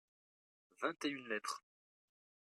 vingt 0.81 1.05
et 1.05 1.09
une 1.09 1.27
lettres. 1.29 1.63